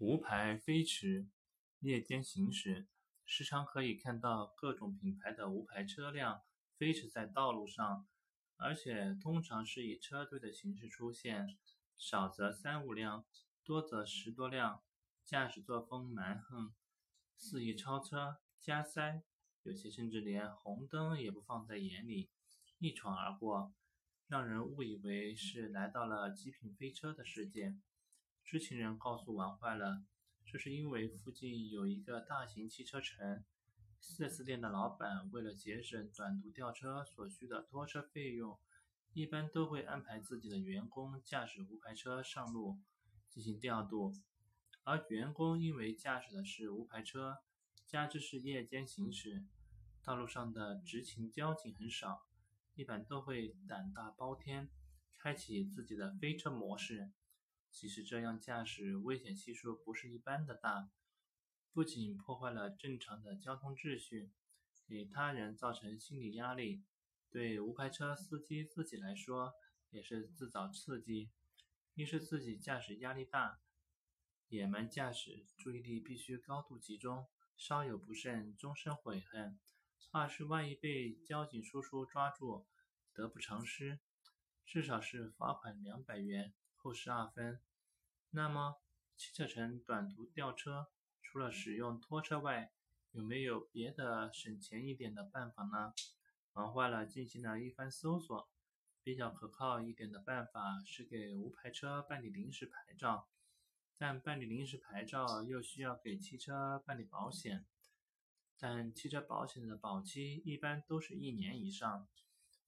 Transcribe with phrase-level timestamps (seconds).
[0.00, 1.28] 无牌飞驰，
[1.80, 2.88] 夜间行驶，
[3.26, 6.40] 时常可以看到各种品牌的无牌车辆
[6.78, 8.08] 飞驰在道路上，
[8.56, 11.58] 而且通常是以车队的形式出现，
[11.98, 13.26] 少则三五辆，
[13.62, 14.82] 多则十多辆，
[15.22, 16.72] 驾驶作风蛮横，
[17.36, 19.22] 肆意超车、加塞，
[19.64, 22.30] 有些甚至连红灯也不放在眼里，
[22.78, 23.74] 一闯而过，
[24.28, 27.76] 让人误以为是来到了极品飞车的世界。
[28.50, 30.02] 知情人告诉玩坏了，
[30.44, 33.44] 这是因为附近有一个大型汽车城
[34.02, 38.58] ，4S 店的老板为了节省短途吊车所需的拖车费用，
[39.12, 42.80] 一般都会安排自己的员工驾驶无牌车上路
[43.28, 44.16] 进行调度。
[44.82, 47.36] 而员工因为驾驶的是无牌车，
[47.86, 49.44] 加之是夜间行驶，
[50.02, 52.26] 道路上的执勤交警很少，
[52.74, 54.68] 一般都会胆大包天，
[55.16, 57.12] 开启自己的飞车模式。
[57.72, 60.90] 其实这样驾驶危险系数不是一般的大，
[61.72, 64.32] 不仅破坏了正常的交通秩序，
[64.86, 66.84] 给他人造成心理压力，
[67.30, 69.54] 对无牌车司机自己来说
[69.90, 71.30] 也是自找刺激。
[71.94, 73.60] 一是自己驾驶压力大，
[74.48, 79.58] 野蛮驾驶，注意力必须高度集中，稍有不慎终身悔恨；
[80.10, 82.66] 二是万一被交警叔叔抓住，
[83.14, 84.00] 得不偿失，
[84.66, 86.52] 至少是罚款两百元。
[86.82, 87.60] 扣十二分。
[88.32, 88.76] 那么，
[89.16, 90.86] 汽车城短途吊车
[91.20, 92.72] 除了使用拖车外，
[93.10, 95.92] 有没有别的省钱一点的办法呢？
[96.52, 98.48] 忙坏了进行了一番搜索，
[99.02, 103.28] 比较可靠一点的办法是给无牌车办理临时牌照，
[103.98, 107.66] 但办理临时牌照又需要给汽车办理保险，
[108.56, 112.06] 但汽车保险的保期一般都是一年以上，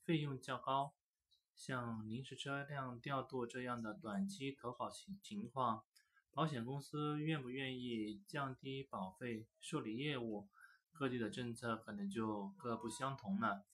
[0.03, 0.95] 费用较高。
[1.65, 5.85] 像临时车辆调度这样的短期投保情情况，
[6.33, 10.49] 保险公司愿不愿意降低保费受理业务，
[10.91, 13.64] 各地的政策可能就各不相同了。